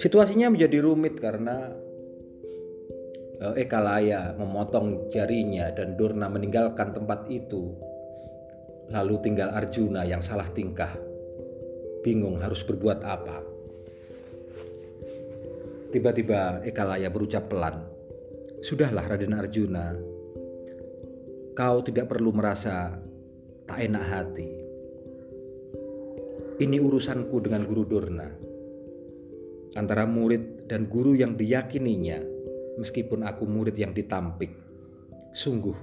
[0.00, 1.76] Situasinya menjadi rumit karena
[3.36, 7.76] eh, Eka Laya memotong jarinya dan Durna meninggalkan tempat itu.
[8.88, 10.96] Lalu tinggal Arjuna yang salah tingkah.
[12.00, 13.44] Bingung harus berbuat apa.
[15.92, 17.84] Tiba-tiba Eka Laya berucap pelan.
[18.64, 20.00] Sudahlah Raden Arjuna.
[21.52, 22.96] Kau tidak perlu merasa
[23.70, 24.50] tak enak hati.
[26.58, 28.26] Ini urusanku dengan Guru Durna
[29.78, 32.18] antara murid dan guru yang diyakininya,
[32.82, 34.50] meskipun aku murid yang ditampik.
[35.30, 35.78] Sungguh,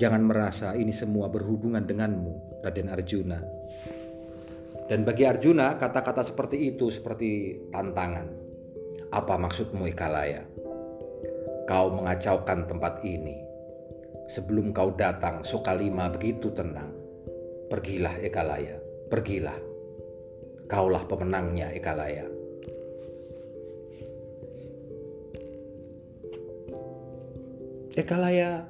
[0.00, 3.44] jangan merasa ini semua berhubungan denganmu, Raden Arjuna.
[4.88, 8.32] Dan bagi Arjuna, kata-kata seperti itu seperti tantangan.
[9.12, 10.40] Apa maksudmu, Ikalaya?
[11.68, 13.44] Kau mengacaukan tempat ini.
[14.32, 16.92] Sebelum kau datang, Sokalima begitu tenang.
[17.68, 18.80] Pergilah, Ekalaya,
[19.12, 19.56] pergilah.
[20.64, 22.24] Kaulah pemenangnya, Ekalaya.
[27.94, 28.66] Ekalaya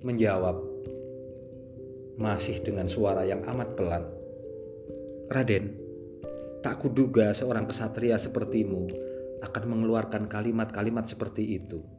[0.00, 0.56] menjawab
[2.16, 4.04] masih dengan suara yang amat pelan.
[5.28, 5.76] Raden,
[6.64, 8.88] tak kuduga seorang kesatria sepertimu
[9.44, 11.97] akan mengeluarkan kalimat-kalimat seperti itu.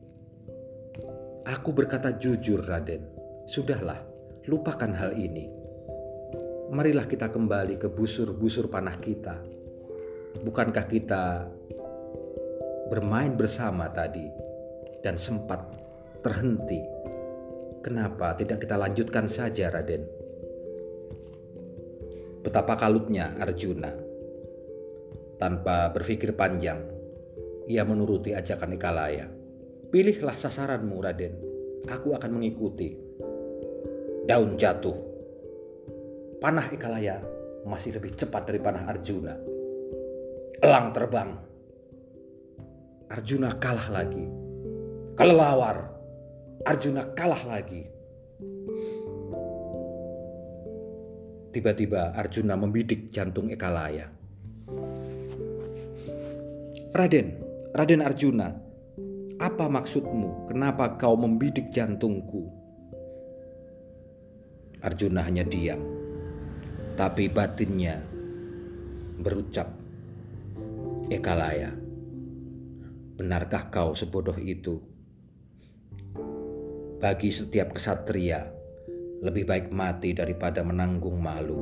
[1.47, 3.07] Aku berkata jujur, Raden.
[3.47, 4.03] Sudahlah,
[4.51, 5.47] lupakan hal ini.
[6.69, 9.39] Marilah kita kembali ke busur-busur panah kita.
[10.43, 11.47] Bukankah kita
[12.91, 14.27] bermain bersama tadi
[14.99, 15.63] dan sempat
[16.19, 16.83] terhenti.
[17.79, 20.03] Kenapa tidak kita lanjutkan saja, Raden?
[22.43, 23.95] Betapa kalutnya Arjuna.
[25.39, 26.83] Tanpa berpikir panjang,
[27.71, 29.38] ia menuruti ajakan Ikalaya.
[29.89, 31.33] Pilihlah sasaranmu, Raden.
[31.89, 32.93] Aku akan mengikuti.
[34.29, 34.93] Daun jatuh.
[36.37, 37.17] Panah Ikalaya
[37.65, 39.33] masih lebih cepat dari panah Arjuna.
[40.61, 41.33] Elang terbang.
[43.09, 44.29] Arjuna kalah lagi.
[45.17, 45.89] Kelelawar
[46.69, 47.81] Arjuna kalah lagi.
[51.49, 54.05] Tiba-tiba Arjuna membidik jantung Ekalaya.
[56.93, 57.27] Raden,
[57.73, 58.68] Raden Arjuna,
[59.39, 60.51] apa maksudmu?
[60.51, 62.51] Kenapa kau membidik jantungku?
[64.83, 65.79] Arjuna hanya diam,
[66.99, 68.03] tapi batinnya
[69.19, 69.71] berucap,
[71.11, 71.71] Ekalaya,
[73.15, 74.79] benarkah kau sebodoh itu?
[76.99, 78.43] Bagi setiap kesatria,
[79.23, 81.59] lebih baik mati daripada menanggung malu.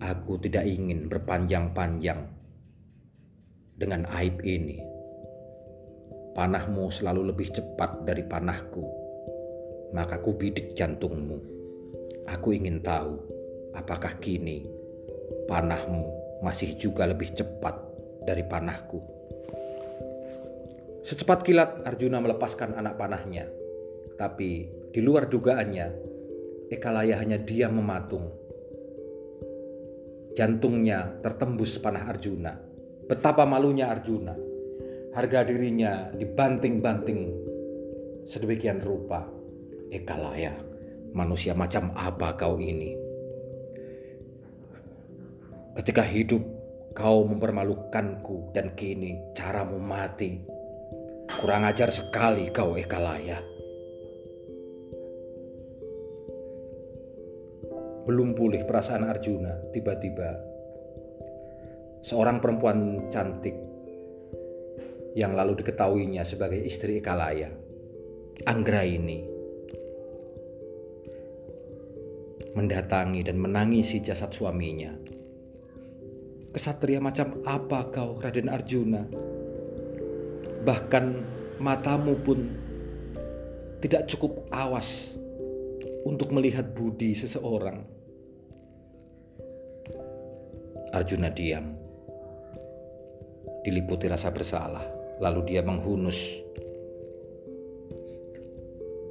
[0.00, 2.28] Aku tidak ingin berpanjang-panjang
[3.76, 4.95] dengan aib ini.
[6.36, 8.84] Panahmu selalu lebih cepat dari panahku,
[9.96, 11.40] maka ku bidik jantungmu.
[12.28, 13.16] Aku ingin tahu
[13.72, 14.68] apakah kini
[15.48, 16.04] panahmu
[16.44, 17.80] masih juga lebih cepat
[18.28, 19.00] dari panahku.
[21.00, 23.48] Secepat kilat Arjuna melepaskan anak panahnya
[24.16, 24.64] tapi
[24.96, 26.08] di luar dugaannya,
[26.66, 28.26] Ekalaya hanya diam mematung.
[30.34, 32.58] Jantungnya tertembus panah Arjuna.
[33.06, 34.34] Betapa malunya Arjuna.
[35.16, 37.20] Harga dirinya dibanting-banting
[38.28, 39.24] sedemikian rupa.
[39.88, 40.52] Ekalaya,
[41.16, 42.92] manusia macam apa kau ini?
[45.72, 46.44] Ketika hidup
[46.92, 50.36] kau mempermalukanku dan kini caramu mati.
[51.40, 53.40] Kurang ajar sekali kau Ekalaya.
[58.04, 60.28] Belum pulih perasaan Arjuna, tiba-tiba
[62.04, 63.65] seorang perempuan cantik
[65.16, 67.48] yang lalu diketahuinya sebagai istri Ekalaya,
[68.44, 69.24] Anggra ini
[72.52, 74.92] mendatangi dan menangisi jasad suaminya.
[76.52, 79.04] Kesatria macam apa kau, Raden Arjuna?
[80.64, 81.04] Bahkan
[81.60, 82.48] matamu pun
[83.84, 85.12] tidak cukup awas
[86.08, 87.84] untuk melihat budi seseorang.
[90.96, 91.76] Arjuna diam.
[93.60, 96.18] Diliputi rasa bersalah, lalu dia menghunus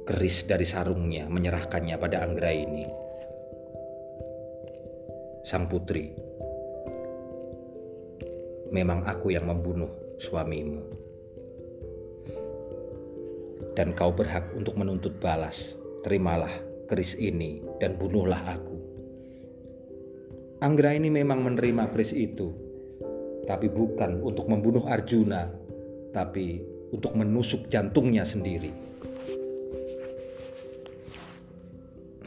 [0.06, 2.86] keris dari sarungnya menyerahkannya pada Anggra ini.
[5.42, 6.14] Sang putri,
[8.70, 9.90] memang aku yang membunuh
[10.22, 10.82] suamimu.
[13.76, 15.76] Dan kau berhak untuk menuntut balas.
[16.06, 16.54] Terimalah
[16.86, 18.76] keris ini dan bunuhlah aku.
[20.62, 22.54] Anggra ini memang menerima keris itu,
[23.44, 25.50] tapi bukan untuk membunuh Arjuna,
[26.14, 26.62] tapi
[26.94, 28.70] untuk menusuk jantungnya sendiri.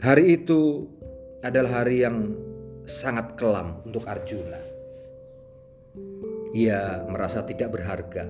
[0.00, 0.88] Hari itu
[1.44, 2.32] adalah hari yang
[2.88, 4.60] sangat kelam untuk Arjuna.
[6.56, 8.24] Ia merasa tidak berharga.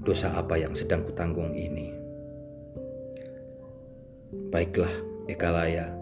[0.00, 1.92] Dosa apa yang sedang kutanggung ini?
[4.48, 4.92] Baiklah,
[5.28, 5.92] Ekalaya,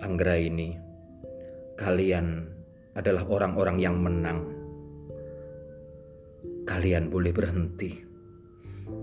[0.00, 0.76] Anggra ini,
[1.76, 2.55] kalian
[2.96, 4.40] adalah orang-orang yang menang.
[6.66, 7.92] Kalian boleh berhenti.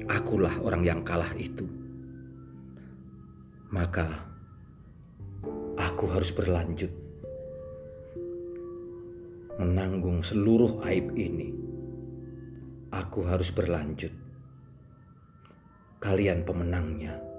[0.10, 1.64] Akulah orang yang kalah itu.
[3.72, 4.26] Maka
[5.80, 6.92] aku harus berlanjut
[9.58, 11.54] menanggung seluruh aib ini.
[12.94, 14.14] Aku harus berlanjut.
[16.02, 17.33] Kalian pemenangnya.